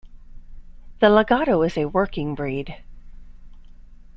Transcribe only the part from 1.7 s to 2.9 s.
a working breed.